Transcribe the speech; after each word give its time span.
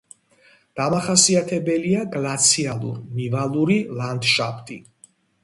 დამახასიათებელია 0.77 1.99
გლაციალურ-ნივალური 2.15 3.77
ლანდშაფტი. 4.01 4.81